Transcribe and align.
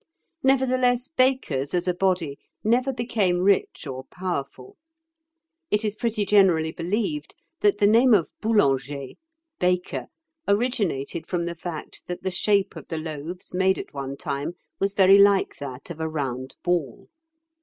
Nevertheless 0.41 1.09
bakers 1.09 1.75
as 1.75 1.87
a 1.87 1.93
body 1.93 2.39
never 2.63 2.91
became 2.91 3.41
rich 3.41 3.85
or 3.85 4.03
powerful 4.05 4.75
(Figs. 5.69 5.83
76 5.83 5.83
and 5.83 5.85
77). 5.85 5.85
It 5.85 5.85
is 5.85 5.95
pretty 5.95 6.25
generally 6.65 6.71
believed 6.71 7.35
that 7.59 7.77
the 7.77 7.85
name 7.85 8.15
of 8.15 8.31
boulanger 8.41 9.09
(baker) 9.59 10.07
originated 10.47 11.27
from 11.27 11.45
the 11.45 11.53
fact 11.53 12.07
that 12.07 12.23
the 12.23 12.31
shape 12.31 12.75
of 12.75 12.87
the 12.87 12.97
loaves 12.97 13.53
made 13.53 13.77
at 13.77 13.93
one 13.93 14.17
time 14.17 14.55
was 14.79 14.95
very 14.95 15.19
like 15.19 15.57
that 15.57 15.91
of 15.91 15.99
a 15.99 16.09
round 16.09 16.55
ball. 16.63 17.07